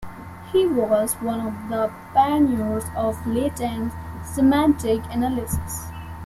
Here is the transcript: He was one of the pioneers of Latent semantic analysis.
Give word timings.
He 0.51 0.65
was 0.65 1.13
one 1.21 1.39
of 1.41 1.69
the 1.69 1.93
pioneers 2.15 2.85
of 2.95 3.23
Latent 3.27 3.93
semantic 4.25 5.03
analysis. 5.13 5.89